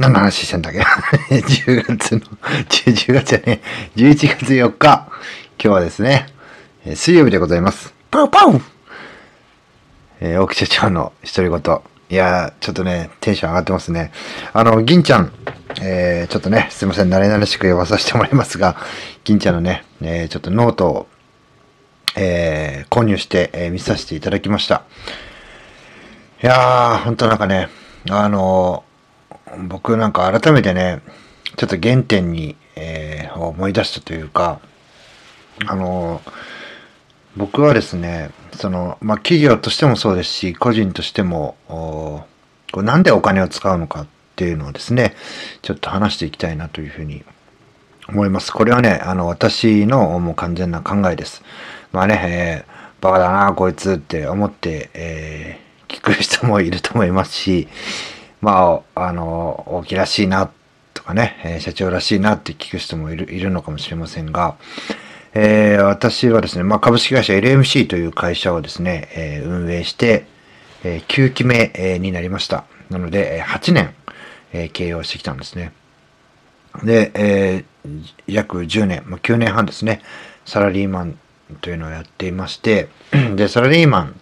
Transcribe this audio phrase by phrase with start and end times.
[0.00, 0.80] 何の話してんだっけ
[1.28, 3.60] ?10 月の、10月じゃね
[3.96, 5.06] え、11月4日。
[5.06, 5.10] 今
[5.58, 6.26] 日はですね、
[6.86, 7.92] えー水曜日でございます。
[8.10, 8.58] パウパウ
[10.20, 11.80] えー、大木社長の独り言。
[12.08, 14.10] いやー、ちょっとね、テンション上がってますね。
[14.54, 15.32] あの、銀ちゃん、
[15.82, 18.76] えー、ちょっとね、すいません、慣れ慣れしく呼ばさせてもらいますが、
[19.24, 21.06] 銀ちゃんのね、えー、ちょっとノートを、
[22.16, 24.84] えー、購入して、えー見させていただきました。
[26.42, 27.68] いやー、ほんとなんかね、
[28.08, 28.89] あのー
[29.58, 31.02] 僕なんか改めてね、
[31.56, 34.60] ちょっと原点に、えー思い出したというか、
[35.66, 36.20] あの
[37.36, 42.24] 僕はですね、その、まあ、企業としてもそうですし、個人としても、こ
[42.74, 45.14] うなんでお金を使うのかっていうのをですね、
[45.62, 47.24] ちょっと話していきたいなというふうに
[48.08, 48.52] 思います。
[48.52, 51.42] これはね、あの、私のもう完全な考えです。
[51.92, 57.66] まあね、えーバカだな、こいつって思って、えー聞く人もいると思いますし、
[58.40, 60.50] まあ、あの、大きらしいな、
[60.94, 64.56] とかね、え社長らしいなって聞く人もいるいるのかもしれませんが、
[65.34, 70.26] えー私はですね、まあ、株式会社 LMC という会社をですね、えー運営して、
[70.84, 72.64] えー9期目、えーになりました。
[72.90, 73.94] なので、えー8年、
[74.52, 75.72] えー経営をしてきたんですね。
[76.82, 80.02] で、えー約10年、まあ、9年半ですね、
[80.44, 81.18] サラリーマン
[81.60, 82.88] というのをやっていまして、
[83.36, 84.20] で、サラリーマン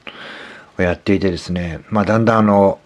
[0.79, 2.79] をやっていてですね、まあ、だんだんあの、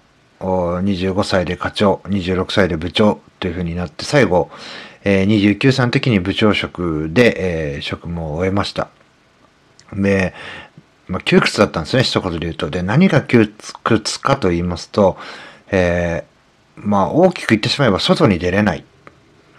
[0.43, 4.51] 25歳で課長、26歳で部長というふうになって、最後、
[5.05, 8.89] えー29歳の時に部長職で、えー職務を終えました。
[9.93, 10.35] で、
[11.09, 12.71] まあ、窮屈だったんですね、一言で言うと。
[12.71, 13.49] で、何が窮
[13.85, 15.17] 屈かと言いますと、
[15.71, 16.33] えー
[16.77, 18.85] まあ、大きく言ってしまえば外に出れない。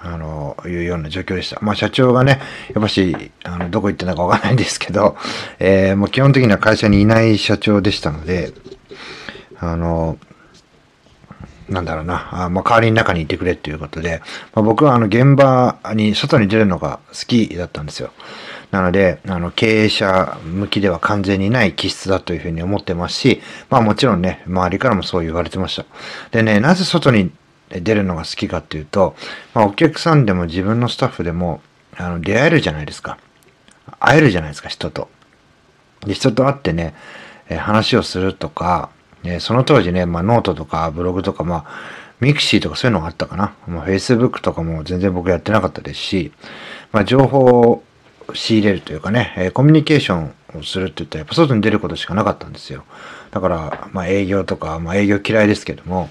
[0.05, 1.59] あの、いうような状況でした。
[1.61, 2.41] まあ、社長がね、
[2.73, 5.15] やっぱし、あの、どこ行ってんだかわかんないんですけど、
[5.59, 8.51] えーもう基本的には会社にいない社長でしたので、
[9.59, 10.17] あの、
[11.69, 14.21] なんだろうな、あまあ、代わりに中にいてくれっていうことで、
[14.53, 18.11] まあ、僕はあの現場に外に出るのが好きだったんですよ。
[18.71, 25.85] なので、あの経営者向きでは完全にない気質だというふうに思ってますし、まあもちろんね、周りからもそう言われてました。
[26.31, 27.31] でね、なぜ外に
[27.69, 29.15] 出るのが好きかっていうと、
[29.53, 31.61] まあお客さんでも自分のスタッフでも、
[31.95, 33.19] あの出会えるじゃないですか。
[33.99, 35.07] 会えるじゃないですか、人と。
[36.05, 36.95] で、人と会ってね、
[37.59, 38.89] 話をするとか、
[39.23, 43.55] えーその当時ね、まあノートとかブログとか、まあ、ミクシーとかそういうのがあったかな。
[43.67, 46.31] まあ、Facebook とかも全然僕やってなかったですし、
[46.91, 47.83] まあ、情報を
[48.33, 50.17] 仕入れるというかね、えコミュニケーショ
[50.55, 52.85] ンをするって言ったら、やっぱ外に出ることしかなかったんですよ。
[53.31, 56.09] だから、まあ、営業とか、まあ、営業嫌いですけども、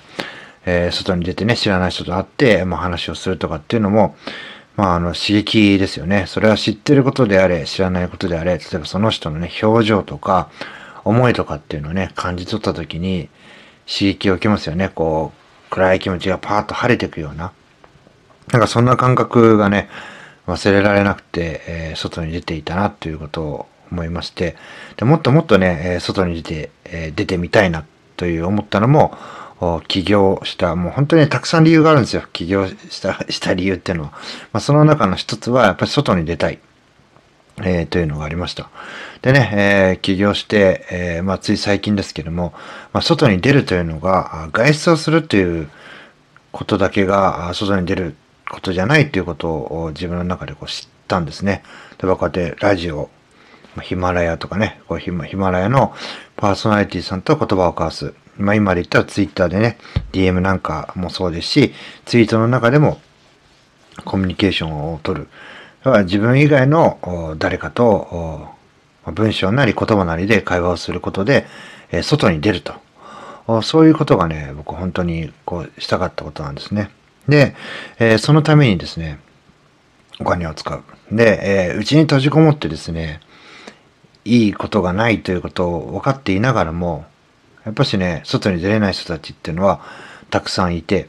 [0.67, 4.17] えー外に出てね、知らない人と会って、まあ、話をするとかっていうのも、
[4.77, 6.25] まあ、あの、刺激ですよね。
[6.27, 10.51] それは知ってることであれ、知らないことであれ、例えばその人のね、表情とか、
[11.05, 13.29] 思いとかっていうのをね、感じ取った時に、
[13.87, 14.89] 刺激を受けますよね。
[14.89, 17.53] こう、暗い気持ちがパーッと晴れていくような。
[18.53, 19.89] なんかそんな感覚がね、
[20.47, 24.57] 忘れられなくて、えー外に出ていたなということを思いまして、
[24.97, 27.84] でもっともっとね、えー外に出て、えー出てみたいな
[28.17, 29.17] という思ったのも、
[29.87, 32.25] 起業した、もう本当にたくさん理由があるんですよ。
[32.33, 34.11] 起業した、した理由っていうのは。
[34.53, 36.59] まあ、その中の一つは、やっぱり外に出たい。
[37.59, 38.71] えーというのがありました。
[39.21, 42.53] でね、えー起業して、えーまあ、つい最近ですけども、
[42.93, 45.69] まあ、外に出るというのが、外出をするという
[46.51, 48.17] ことだけが、外に出る
[48.51, 51.63] ことじゃないということを自分の中でこう知ったんですね。
[51.99, 53.11] 例えばこうやってラジオ、
[53.81, 55.95] ヒマラヤとかね、こうヒマヒマラヤの
[56.37, 58.15] パーソナリティさんと言葉を交わす。
[58.37, 59.79] まあ今で言ったらツイッターでね、
[60.13, 61.73] DM なんかもそうですし、
[62.05, 63.01] ツイートの中でも
[64.05, 65.29] コミュニケーションを取る。
[65.84, 68.48] 自分以外の誰かと
[69.06, 71.47] 文章なり言葉なりで会話をすることで、
[72.03, 72.75] 外に出ると。
[73.62, 76.91] そういうことがね、僕本当にこうしたかったことなんですね。
[77.28, 77.54] で、
[78.19, 79.19] そのためにですね、
[80.21, 80.82] お金を使う。
[81.10, 83.21] で、えうちに閉じこもってですね、
[84.25, 87.04] いいことがないということを分かっていながらも、
[87.65, 89.80] やっぱしね、外に出れない人たちっていうのは
[90.30, 91.09] たくさんいて、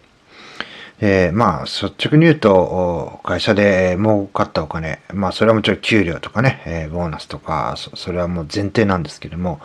[1.01, 9.59] えーまあ、率直に言うと、会社で儲かったお金、まあ、それはもちろん給料とかね、えーボーナスとか、そそれはもう前提なんですけども、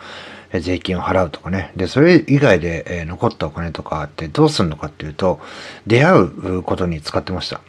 [0.51, 1.71] え税金を払うとかね。
[1.75, 5.39] で、それ以外で、え残ったお金とかってどうするのかっていうと、
[5.87, 7.61] 出会うことに使ってました。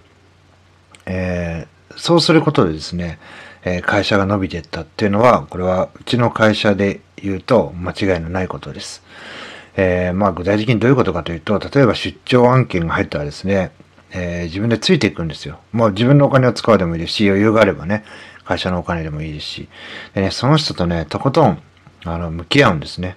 [1.07, 3.19] えーそうすることでですね、
[3.65, 9.03] え会社が伸びていったっていうのは、これはうちの会社で言うと間違いのないことです。
[9.81, 13.73] えーまあ具体的にどういうことかというと、例えば出張案件が入ったらですね、
[14.13, 15.59] えー自分でついていくんですよ。
[15.73, 18.05] もう自分のお金を使うでもいいですし、余裕があればね、
[18.45, 19.69] 会社のお金でもいいですし、
[20.15, 21.63] でね、その人とね、とことん、
[22.05, 23.17] あの、向き合うんですね。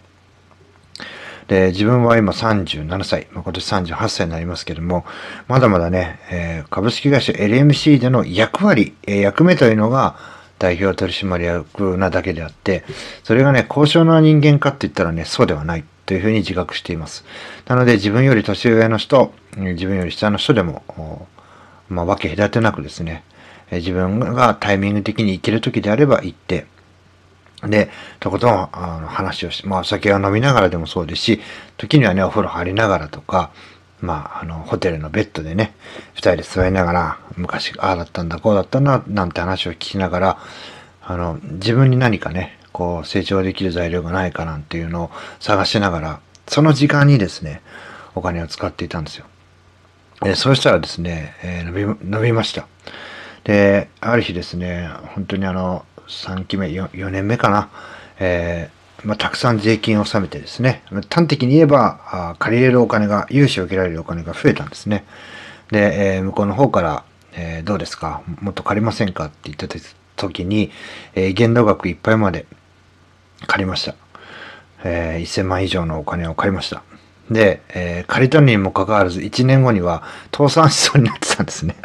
[1.47, 5.05] で、自分は今37歳、まあ、今年38歳になりますけども、
[5.47, 10.15] まだまだね、えー、株式会社 LMC での役割、えー、役目というのが
[10.59, 12.83] 代表取締役なだけであって、
[13.23, 17.25] それがね、高尚な人間かって言ったらね、そうではないというふうに自覚しています。
[17.67, 21.27] なので、自分より年上の人、自分より下の人でも、
[21.89, 23.23] まあ、分け隔てなくですね、
[23.71, 26.65] 自分がタイミング的に行ける時であれば行って、
[27.63, 27.89] で、
[28.19, 31.41] とことんあの話をして、まあお酒を飲みながらでもそうですし、
[31.77, 33.51] 時にはね、お風呂入りながらとか、
[34.01, 35.73] まあ、あの、ホテルのベッドでね、
[36.13, 40.37] 二人で座りながら、昔、ああだったんだ、こうだったんだ、なんて話を聞きながら、
[41.01, 47.61] あの、自分に何かね、こう、成長できる材料がないかなんていうのを探しながら、その時間にですね、
[48.15, 49.25] お金を使っていたんですよ。
[50.25, 52.67] えそうしたらですね、えー、伸び、伸びました。
[53.43, 57.69] で、ある日ですね、本当にあの、3期目4、4年目かな、
[58.19, 65.05] えー、まあ、たくさん税金を納めてですね、端的に言えば、あ借りれるお金が、融資を受けられるお金が増えたんですね。
[65.71, 67.03] で、えー、向こうの方から、
[67.35, 68.21] え、どうですか？
[68.41, 69.25] もっと借りませんか？
[69.25, 69.67] って言った
[70.15, 70.71] 時に、
[71.15, 72.45] え、限度額いっぱいまで
[73.47, 73.95] 借りました。
[74.83, 76.83] えー、1000万以上のお金を借りました。
[77.31, 81.75] で、えー、借りたにもかかわらず1年後には倒産しそうになってたんですね。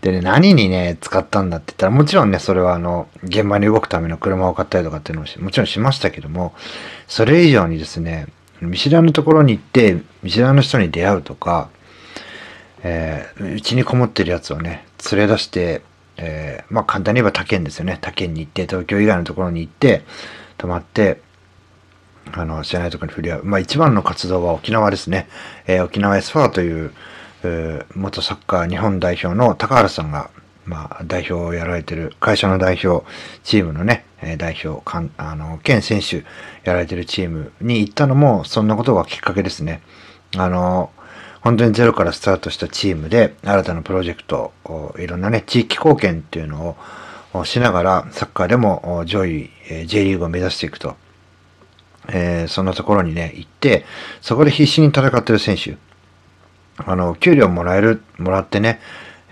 [0.00, 6.54] でね、何にね、使ったんだって言ったら、もちろんね、それはあの、現場に動くための車を買ったりとかっていうのももちろんしましたけども、
[7.06, 8.26] それ以上にですね、
[8.60, 11.68] 見知らぬところに行って、見知らぬ人に出会うとか、
[12.82, 15.82] えー、うちにこもってるやつをね、連れ出して、
[16.20, 17.98] えー、まあ簡単に言えば他県ですよね。
[18.00, 20.02] 他県に行って、東京以外のところに行って、
[20.58, 21.20] 泊まって、
[22.32, 23.44] あの、知らないところに振り合う。
[23.44, 25.28] まあ一番の活動は沖縄ですね。
[25.66, 26.92] えー、沖縄 S ファーという、
[27.94, 30.30] 元サッカー日本代表の高原さんが、
[30.66, 33.04] まあ、代表をやられてる、会社の代表、
[33.42, 36.18] チームのね、え代表、かんあの、県選手
[36.64, 39.80] やられてるチームに行ったのも、そんなことがきっかけですね。
[40.36, 40.90] あの、
[41.42, 44.52] 本当にゼロからスタートしたチームで、新たなプロジェクト、
[44.98, 46.76] いろんなね、地域貢献っていうの
[47.32, 49.50] をしながら、サッカーでも上位、
[49.86, 50.96] J リーグを目指していくと。
[52.08, 53.84] えー、そんなところにね、行って、
[54.20, 55.76] そこで必死に戦ってる選手、
[56.78, 58.80] あの、給料もらえる、もらってね、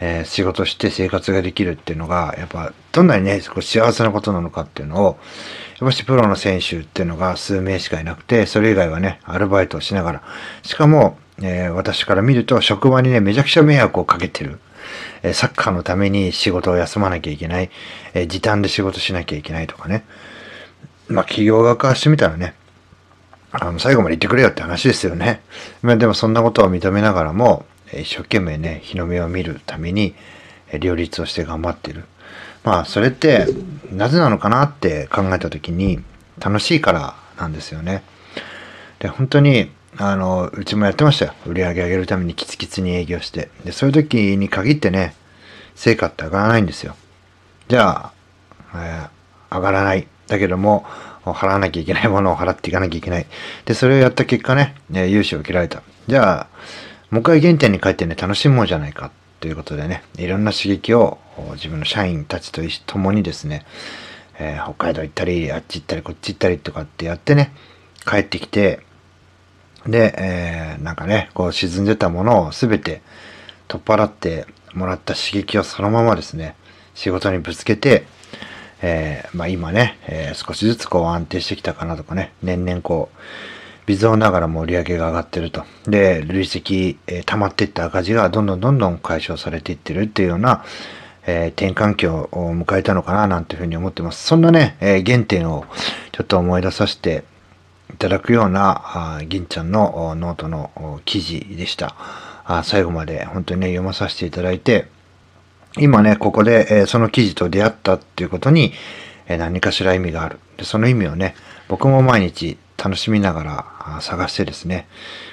[0.01, 5.19] えー、仕事して生活ができるっていうのが、やっぱ、どんなにね、こ幸せなことなのかっていうのを、
[5.81, 10.23] やっぱしプロの選手っていうのが数名しかいなくて、それ以外はね、アルバイトをしながら、
[10.63, 14.59] しかも、えー、私から見ると、職場にね、めちゃくちゃ迷惑をかけてる。
[15.23, 17.71] えー、サッカーのために仕事を休まなきゃいけない。
[18.15, 20.05] え時短で仕事しなきゃいけないとかね。
[21.09, 22.55] まあ、企業側からしてみたらね、
[23.51, 25.41] あの、最後まで言ってくれよって話ですよね。
[25.83, 30.15] まあでもそんなことを認めながらも、一生懸命ね、日の目を見るために、
[30.79, 32.05] 両立をして頑張ってる。
[32.63, 33.47] まあ、それって、
[33.91, 36.01] なぜなのかなって考えたときに、
[36.39, 38.03] 楽しいからなんですよね。
[38.99, 41.35] で、本当に、あの、うちもやってましたよ。
[41.47, 43.51] 売り上げ上げるためにキツキツに営業して。
[43.65, 45.15] で、そういう時に限ってね、
[45.75, 46.95] 成果って上がらないんですよ。
[47.69, 48.13] じゃあ、
[48.75, 50.07] えー、上がらない。
[50.29, 50.85] だけども、
[51.25, 53.27] 払わなきゃいけないものを払っていかなきゃいけない。
[53.65, 55.83] で、それをやった結果ね、融資を受けられた。
[56.07, 56.47] じゃあ、
[57.11, 61.19] もう一回原点に帰ってね、楽しもうじゃないかということでね、いろんな刺激を
[61.55, 63.65] 自分の社員たちと共にですね、
[64.39, 67.53] えー、北海道行ったり、あっち行ったり、こっち行ったりとかってやってね、
[68.07, 68.81] 帰ってきて、
[69.89, 73.01] で、えー、なんかね、こう沈んでたものを全て
[73.67, 76.55] 取っ払ってもらった刺激をそのままですね、
[76.95, 78.05] 仕事にぶつけて、
[78.83, 83.19] えー、まあ今ね、えー、少しずつこう安定してきたかなとかね、年々こう、
[83.87, 85.65] 微増ながらも売り上げが上がってると。
[85.87, 90.63] で、累積、えー、溜まっていった赤字がどんどんどんどん解消されていってるっていうような、
[91.27, 94.27] えー、転換期を迎えたのかななんていうふうに思ってます。
[94.27, 95.65] そんなね、えー、原点を
[96.13, 97.25] ちょっと思い出させて
[97.93, 101.95] いただくような、銀ちゃんのノートの記事でした。
[102.65, 104.87] 最後まで本当にね、読まさせていただいて、
[105.77, 108.73] 今ね、ここで、え、その記事と出会ったっていうことに、
[109.27, 110.39] え、何かしら意味がある。
[110.57, 111.35] で、その意味をね、
[111.69, 114.89] 僕も毎日楽しみながら探してですね、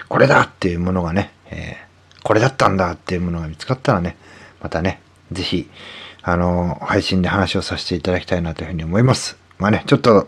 [0.09, 1.77] これだっていうものがね、え、
[2.23, 4.17] これだったんだっていうものが見つかったらね、
[4.61, 4.99] またね、
[5.31, 5.69] ぜひ、
[6.21, 9.37] あの配信で話をさせていただきたいなというふうに思います。
[9.59, 10.27] まあね、ちょっと、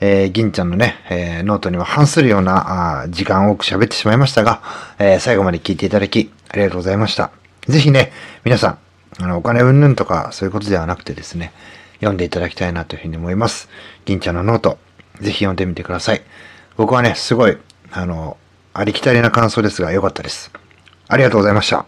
[0.00, 4.62] えー、銀ちゃんのね、えー、ノートには反するようなあ時間を多く喋ってしまいましたが、
[4.98, 7.30] えー、最後まで聞いていただき、ありがとうございました。
[7.66, 8.12] ぜひね、
[8.44, 8.78] 皆さん、
[9.22, 11.52] あの、お金うんぬんとかそういうことではなくてですね、
[11.96, 13.68] 読んでいただきたいなというふうに思います。
[14.04, 14.78] 銀ちゃんのノート、
[15.20, 16.22] ぜひ読んでみてください。
[16.76, 17.56] 僕はね、すごい、
[17.90, 18.36] あの、
[18.74, 20.50] ありきたりな感想ですが良かったです。
[21.08, 21.86] ありがとうございました。